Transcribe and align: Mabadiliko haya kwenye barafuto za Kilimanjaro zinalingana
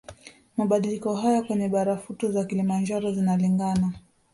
Mabadiliko 0.57 1.15
haya 1.15 1.43
kwenye 1.43 1.69
barafuto 1.69 2.31
za 2.31 2.45
Kilimanjaro 2.45 3.11
zinalingana 3.11 3.93